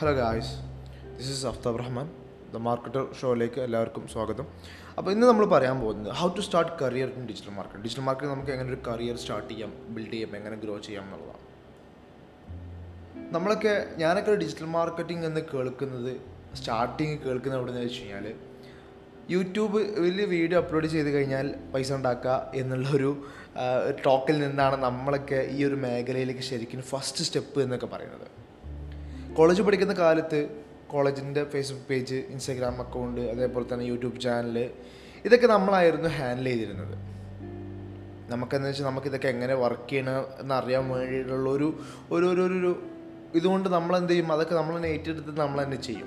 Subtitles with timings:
[0.00, 0.50] Hello guys
[1.14, 2.08] this is Aftab Rahman
[2.52, 4.46] the marketer ഷോയിലേക്ക് എല്ലാവർക്കും സ്വാഗതം.
[4.98, 8.52] അപ്പോൾ ഇന്ന് നമ്മൾ പറയാൻ പോകുന്നത് how to start career in digital market digital market നമുക്ക്
[8.54, 11.42] എങ്ങനെ ഒരു കരിയർ സ്റ്റാർട്ട് ചെയ്യാം ബിൽഡ് ചെയ്യാം എങ്ങനെ ഗ്രോ ചെയ്യാം എന്നുള്ളതാണ്.
[13.36, 16.12] നമ്മളൊക്കെ ഞാനൊക്കെ ഡിജിറ്റൽ മാർക്കറ്റിംഗ് എന്ന് കേൾക്കുന്നത്
[16.60, 18.26] സ്റ്റാർട്ടിങ് കേൾക്കുന്ന എവിടെ നിന്ന് വെച്ച് കഴിഞ്ഞാൽ
[19.36, 23.12] യൂട്യൂബ് വലിയ വീഡിയോ അപ്ലോഡ് ചെയ്ത് കഴിഞ്ഞാൽ പൈസ ഉണ്ടാക്കുക എന്നുള്ളൊരു
[24.06, 28.28] ടോക്കിൽ നിന്നാണ് നമ്മളൊക്കെ ഈ ഒരു മേഖലയിലേക്ക് ശരിക്കും ഫസ്റ്റ് സ്റ്റെപ്പ് എന്നൊക്കെ പറയുന്നത്.
[29.38, 30.48] കോളേജ് പഠിക്കുന്ന കാലത്ത്
[30.86, 34.70] കോളേജിന്റെ ഫേസ്ബുക്ക് പേജ് ഇൻസ്റ്റാഗ്രാം അക്കൗണ്ട് അതേപോലെ തന്നെ യൂട്യൂബ് ചാനൽ
[35.24, 36.98] ഇതൊക്കെ നമ്മളായിരുന്നു ഹാൻഡിൽ ചെയ്തിരുന്നത്.
[38.30, 41.78] നമുക്കെന്ന് വെച്ചാൽ നമുക്കിതൊക്കെ എങ്ങനെ വർക്ക് ചെയ്യണം എന്നറിയാൻ വേണ്ടിയിട്ടുള്ള ഒരു
[42.10, 42.76] ഒരു ഒരു ഒരു-
[43.34, 44.32] ഇതുകൊണ്ട് നമ്മൾ എന്ത് ചെയ്യും?
[44.32, 46.06] അതൊക്കെ നമ്മൾ തന്നെ ഏറ്റെടുത്ത് നമ്മൾ തന്നെ ചെയ്യും.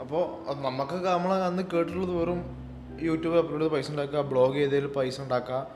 [0.00, 2.44] അപ്പോൾ നമുക്കൊക്കെ നമ്മൾ അന്ന് കേട്ടിട്ടുള്ളത് വെറും
[3.00, 5.66] യൂട്യൂബ് അപ്ലോഡ് ചെയ്ത് പൈസ ഉണ്ടാക്കുക ബ്ലോഗ് ചെയ്തതിൽ പൈസ ഉണ്ടാക്കുക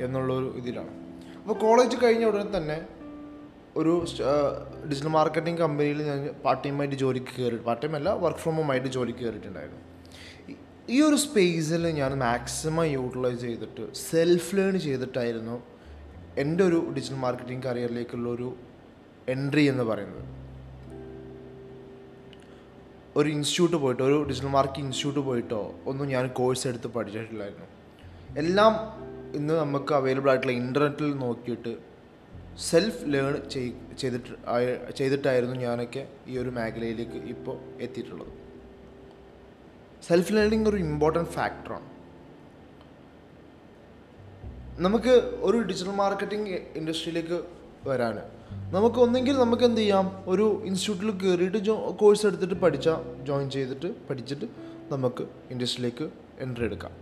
[0.00, 0.90] എന്നുള്ളൊരു ഇതിലാണ്.
[1.42, 2.86] അപ്പോൾ കോളേജ് കഴിഞ്ഞ ഉടനെ തന്നെ
[3.76, 4.04] ഒരു
[4.88, 8.88] ഡിജിറ്റൽ മാർക്കറ്റിംഗ് കമ്പനിയിൽ ഞാൻ പാർട്ട് ടൈമായിട്ട് ജോലിക്ക് കയറി പാർട്ട് ടൈം അല്ല വർക്ക് ഫ്രം ഹോം ആയിട്ട്
[8.88, 9.80] ജോലിക്ക് കയറിയിട്ടുണ്ടായിരുന്നു
[10.92, 15.62] ഈ- ഒരു സ്പേസിൽ ഞാൻ മാക്സിമം യൂട്ടിലൈസ് ചെയ്തിട്ട് സെൽഫ് ലേൺ ചെയ്തിട്ടായിരുന്നു
[16.38, 18.56] എന്റെ ഒരു ഡിജിറ്റൽ മാർക്കറ്റിംഗ് കരിയറിലേക്കുള്ള ഒരു
[19.28, 20.24] എൻട്രി എന്ന് പറയുന്നത്.
[23.16, 27.66] ഒരു ഇൻസ്റ്റിറ്റ്യൂട്ട് പോയിട്ടോ ഒരു ഡിജിറ്റൽ മാർക്കറ്റിംഗ് ഇൻസ്റ്റിറ്റ്യൂട്ട് പോയിട്ടോ ഒന്നും ഞാൻ കോഴ്സ് എടുത്ത് പഠിച്ചിട്ടില്ലായിരുന്നു.
[28.38, 28.72] എല്ലാം
[29.36, 31.91] ഇന്ന് നമുക്ക് അവൈലബിൾ ആയിട്ടുള്ള ഇന്റർനെറ്റിൽ നോക്കിയിട്ട്
[32.58, 33.50] സെൽഫ് ലേൺ
[33.96, 38.32] ചെയ്തിട്ട് ചെയ്തിട്ടായിരുന്നു ഞാനൊക്കെ ഈ ഒരു മേഖലയിലേക്ക് ഇപ്പോൾ എത്തിയിട്ടുള്ളത്.
[40.02, 41.92] സെൽഫ് ലേണിംഗ് ഒരു ഇമ്പോർട്ടന്റ് ഫാക്ടറാണ്
[44.82, 47.44] നമുക്ക് ഒരു ഡിജിറ്റൽ മാർക്കറ്റിംഗ് ഇൻഡസ്ട്രിയിലേക്ക്
[47.88, 48.18] വരാൻ.
[48.72, 50.24] നമുക്ക് ഒന്നെങ്കിൽ നമുക്ക് എന്ത് ചെയ്യാം?
[50.26, 54.44] ഒരു ഇൻസ്റ്റിറ്റ്യൂട്ടിൽ കയറിയിട്ട് ജോ കോഴ്സ് എടുത്തിട്ട് പഠിച്ചാൽ ജോയിൻ ചെയ്തിട്ട് പഠിച്ചിട്ട്
[54.88, 56.92] നമുക്ക് ഇൻഡസ്ട്രിയിലേക്ക് എൻട്രി എടുക്കാം.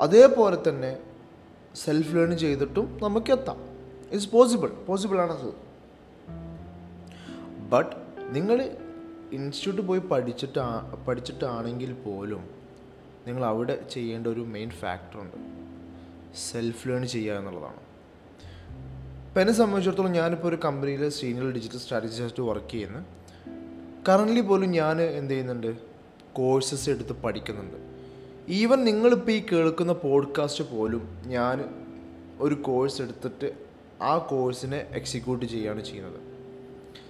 [0.00, 0.98] അതേപോലെ തന്നെ
[1.74, 3.71] സെൽഫ് ലേൺ ചെയ്തിട്ടും നമുക്ക് എത്താം.
[4.12, 5.54] ഇറ്റ്സ് പോസിബിൾ പോസിബിൾ ആണത്
[7.70, 7.96] ബട്ട്
[8.30, 8.76] നിങ്ങൾ
[9.32, 12.50] ഇൻസ്റ്റിറ്റ്യൂട്ട് പോയി പഠിച്ചിട്ട് പഠിച്ചിട്ടാണെങ്കിൽ പോലും
[13.26, 15.36] നിങ്ങൾ അവിടെ ചെയ്യേണ്ട ഒരു മെയിൻ ഫാക്ടറുണ്ട്
[16.52, 17.80] സെൽഫ് ലേൺ ചെയ്യുക എന്നുള്ളതാണ്.
[19.28, 23.00] ഇപ്പം എന്നെ സംബന്ധിച്ചിടത്തോളം ഞാനിപ്പോൾ ഒരു കമ്പനിയിൽ സീനിയർ ഡിജിറ്റൽ സ്ട്രാറ്റജിസ്റ്റായിട്ട് വർക്ക് ചെയ്യുന്നു.
[24.08, 25.76] കറന്റ്ലി പോലും ഞാൻ എന്ത് ചെയ്യുന്നുണ്ട്?
[26.32, 27.76] കോഴ്സസ് എടുത്ത് പഠിക്കുന്നുണ്ട്.
[28.48, 31.64] ഈവൻ നിങ്ങളിപ്പോൾ ഈ കേൾക്കുന്ന പോഡ്കാസ്റ്റ് പോലും ഞാൻ
[32.40, 33.71] ഒരു കോഴ്സ് എടുത്തിട്ട്
[34.10, 36.20] ആ കോഴ്സിനെ എക്സിക്യൂട്ട് ചെയ്യുകയാണ് ചെയ്യുന്നത്.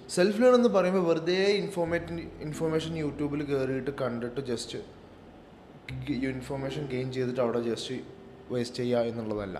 [0.09, 4.79] സെൽഫ് ലേൺ എന്ന് പറയുമ്പോൾ വെറുതെ ഇൻഫോർമേറ്റ് ഇൻഫോർമേഷൻ യൂട്യൂബിൽ കയറിയിട്ട് കണ്ടിട്ട് ജസ്റ്റ്
[6.33, 7.95] ഇൻഫോർമേഷൻ ഗെയിൻ ചെയ്തിട്ട് അവിടെ ജസ്റ്റ്
[8.51, 9.57] വേസ്റ്റ് ചെയ്യുക എന്നുള്ളതല്ല.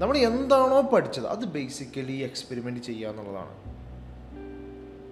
[0.00, 3.54] നമ്മൾ എന്താണോ പഠിച്ചത് അത് ബേസിക്കലി എക്സ്പെരിമെന്റ് ചെയ്യുക എന്നുള്ളതാണ്.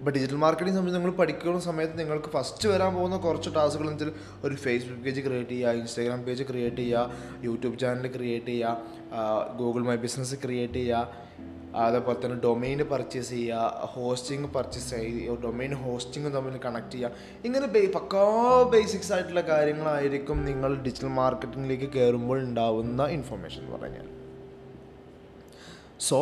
[0.01, 4.13] ഇപ്പോൾ ഡിജിറ്റൽ മാർക്കറ്റിംഗ് സംബന്ധിച്ച് നിങ്ങൾ പഠിക്കുന്ന സമയത്ത് നിങ്ങൾക്ക് ഫസ്റ്റ് വരാൻ പോകുന്ന കുറച്ച് ടാസ്കുകൾ എന്ന് വെച്ചാൽ
[4.47, 9.95] ഒരു ഫേസ്ബുക്ക് പേജ് ക്രിയേറ്റ് ചെയ്യുക ഇൻസ്റ്റാഗ്രാം പേജ് ക്രിയേറ്റ് ചെയ്യുക യൂട്യൂബ് ചാനൽ ക്രിയേറ്റ് ചെയ്യുക ഗൂഗിൾ മൈ
[10.05, 11.29] ബിസിനസ് ക്രിയേറ്റ് ചെയ്യുക
[11.83, 17.11] അതേപോലെ തന്നെ ഡൊമൈൻ പർച്ചേസ് ചെയ്യുക ഹോസ്റ്റിംഗ് പർച്ചേസ് ചെയ്യുക ഡൊമൈൻ ഹോസ്റ്റിംഗ് തമ്മിൽ കണക്ട് ചെയ്യുക.
[17.47, 18.25] ഇങ്ങനെ ബേ പക്കാ
[18.73, 24.07] ബേസിക്സ് ആയിട്ടുള്ള കാര്യങ്ങളായിരിക്കും നിങ്ങൾ ഡിജിറ്റൽ മാർക്കറ്റിങ്ങിലേക്ക് കയറുമ്പോൾ ഉണ്ടാവുന്ന ഇൻഫർമേഷൻ എന്ന് പറഞ്ഞാൽ.
[25.99, 26.19] സോ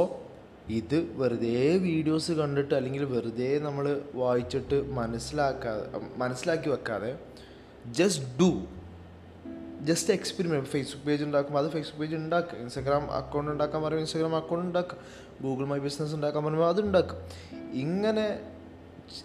[0.69, 5.85] ഇത് വെറുതെ വീഡിയോസ് കണ്ടിട്ട് അല്ലെങ്കിൽ വെറുതെ നമ്മൾ വായിച്ചിട്ട് മനസ്സിലാക്കാതെ
[6.17, 7.19] മനസ്സിലാക്കി വെക്കാതെ
[7.91, 8.49] just do
[9.81, 14.65] just experiment Facebook page ഉണ്ടാക്കുമ്പോൾ അത് ഫേസ്ബുക്ക് പേജ് ഉണ്ടാക്കുക ഇൻസ്റ്റാഗ്രാം അക്കൗണ്ട് ഉണ്ടാക്കാൻ പറയുമ്പോൾ ഇൻസ്റ്റാഗ്രാം അക്കൗണ്ട്
[14.65, 14.97] ഉണ്ടാക്കുക
[15.41, 16.81] ഗൂഗിൾ മൈ ബിസിനസ് ഉണ്ടാക്കാൻ പറയുമ്പോൾ അത്
[17.73, 18.39] ഇങ്ങനെ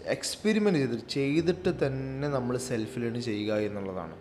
[0.06, 4.14] എക്സ്പെരിമെന്റ് ചെയ്തിട്ട് ചെയ്തിട്ട് തന്നെ നമ്മൾ സെൽഫ് ലേൺ ചെയ്യുക എന്നുള്ളതാണ്.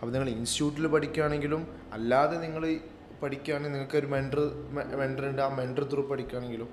[0.00, 2.80] അപ്പോൾ നിങ്ങൾ ഇൻസ്റ്റിറ്റ്യൂട്ടിൽ പഠിക്കുകയാണെങ്കിലും അല്ലാതെ നിങ്ങൾ
[3.22, 4.40] പഠിക്കുകയാണെങ്കിൽ നിങ്ങൾക്ക് ഒരു മെന്റർ
[4.96, 5.42] മെന്റർ ഉണ്ട്.
[5.42, 6.68] ആ മെന്റർ ത്രൂ പഠിക്കുകയാണെങ്കിലും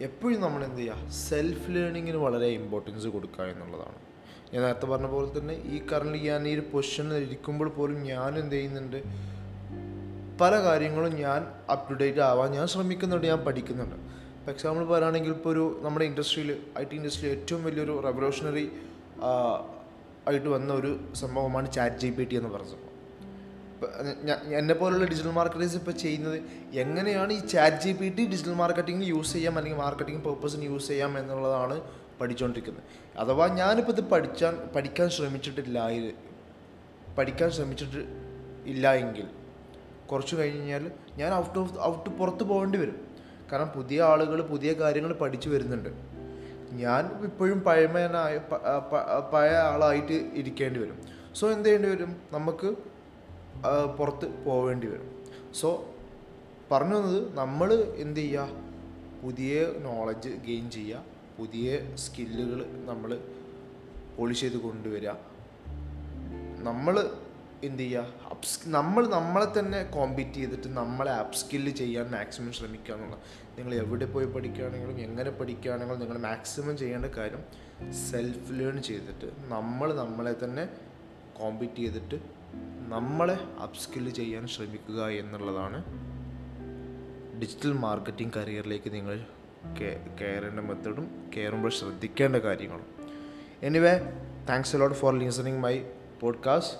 [0.00, 1.10] എപ്പോഴും നമ്മൾ എന്ത് ചെയ്യുക?
[1.10, 3.98] സെൽഫ് ലേണിങ്ങിന് വളരെ ഇമ്പോർട്ടൻസ് കൊടുക്കുക എന്നുള്ളതാണ്.
[4.54, 8.54] ഞാൻ നേരത്തെ പറഞ്ഞ പോലെ തന്നെ ഈ കറണ്ട് ഞാൻ ഈ ഒരു പൊസിഷനിൽ ഇരിക്കുമ്പോൾ പോലും ഞാൻ എന്ത്
[8.54, 9.02] ചെയ്യുന്നുണ്ട്?
[10.40, 11.40] പല കാര്യങ്ങളും ഞാൻ
[11.72, 13.26] അപ് ടു ഡേറ്റ് ആവാൻ ഞാൻ ശ്രമിക്കുന്നുണ്ട്.
[13.26, 13.96] ഞാൻ പഠിക്കുന്നുണ്ട്.
[14.38, 18.72] ഇപ്പോൾ എക്സാമ്പിൾ പറയുകയാണെങ്കിൽ ഇപ്പോൾ ഒരു നമ്മുടെ ഇൻഡസ്ട്രിയിൽ ഐ ടി ഇൻഡസ്ട്രിയിൽ ഏറ്റവും വലിയൊരു റെവല്യൂഷണറി
[20.28, 22.91] ആയിട്ട് വന്ന ഒരു സംഭവമാണ് ചാറ്റ് ജി പി ടി എന്ന് പറഞ്ഞ സംഭവം
[24.58, 26.38] എന്നെ പോലുള്ള ഡിജിറ്റൽ മാർക്കറ്റേഴ്സ് ഇപ്പോൾ ചെയ്യുന്നത്
[26.72, 31.18] എങ്ങനെയാണ് ഈ chat G P T digital marketing use ചെയ്യാം അല്ലെങ്കിൽ മാർക്കറ്റിംഗ് പർപ്പസിന് യൂസ് ചെയ്യാം
[31.18, 31.76] എന്നുള്ളതാണ്
[32.20, 32.84] പഠിച്ചുകൊണ്ടിരിക്കുന്നത്
[33.18, 35.78] അഥവാ ഞാനിപ്പോൾ ഇത് പഠിച്ചാൻ പഠിക്കാൻ ശ്രമിച്ചിട്ടില്ല
[37.18, 38.02] പഠിക്കാൻ ശ്രമിച്ചിട്ട്
[38.66, 39.26] ഇല്ല എങ്കിൽ
[40.10, 40.84] കുറച്ച് കഴിഞ്ഞ് കഴിഞ്ഞാൽ
[41.20, 42.96] ഞാൻ ഔട്ട് ഓഫ് ഔട്ട് പുറത്ത് പോകേണ്ടി വരും.
[43.52, 45.88] കാരണം പുതിയ ആളുകൾ പുതിയ കാര്യങ്ങൾ പഠിച്ചു വരുന്നുണ്ട്.
[46.82, 48.34] ഞാൻ ഇപ്പോഴും പഴമനായ
[49.32, 50.98] പഴയ ആളായിട്ട് ഇരിക്കേണ്ടി വരും.
[51.38, 52.10] സോ എന്ത് ചെയ്യേണ്ടി വരും?
[52.32, 52.68] നമുക്ക്
[53.96, 55.08] പുറത്ത് പോവേണ്ടി വരും.
[55.52, 55.68] സോ
[56.70, 58.60] പറഞ്ഞു വന്നത് നമ്മൾ എന്ത് ചെയ്യുക
[59.22, 61.02] പുതിയ നോളജ് ഗെയിൻ ചെയ്യുക
[61.38, 63.10] പുതിയ സ്കില്ലുകൾ നമ്മൾ
[64.16, 65.12] പോളിഷ് ചെയ്ത് കൊണ്ടുവരിക
[66.62, 66.96] നമ്മൾ
[67.62, 68.00] എന്ത് ചെയ്യുക
[68.30, 73.16] അപ്സ് നമ്മൾ നമ്മളെ തന്നെ കോമ്പീറ്റ് ചെയ്തിട്ട് നമ്മളെ അപ്സ്കില്ല് ചെയ്യാൻ മാക്സിമം ശ്രമിക്കുക എന്നുള്ള
[73.58, 77.42] നിങ്ങൾ എവിടെ പോയി പഠിക്കുകയാണെങ്കിലും എങ്ങനെ പഠിക്കുകയാണെങ്കിലും നിങ്ങൾ മാക്സിമം ചെയ്യേണ്ട കാര്യം
[78.08, 80.64] സെൽഫ് ലേൺ ചെയ്തിട്ട് നമ്മൾ നമ്മളെ തന്നെ
[81.36, 82.18] കോമ്പീറ്റ് ചെയ്തിട്ട്
[82.88, 85.84] നമ്മളെ അപ്സ്കിൽ ചെയ്യാൻ ശ്രമിക്കുക എന്നുള്ളതാണ്
[87.40, 89.26] ഡിജിറ്റൽ മാർക്കറ്റിംഗ് കരിയറിലേക്ക് നിങ്ങൾ
[90.20, 92.86] കയറേണ്ട മെത്തേഡും കയറുമ്പോൾ ശ്രദ്ധിക്കേണ്ട കാര്യങ്ങളും.
[93.62, 94.00] Anyway
[94.48, 95.82] thanks a lot for listening my
[96.20, 96.78] podcast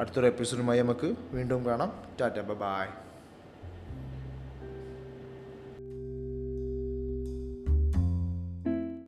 [0.00, 2.04] അടുത്തൊരു എപ്പിസോഡുമായി നമുക്ക് വീണ്ടും കാണാം.
[2.20, 2.86] ടാറ്റ ബൈ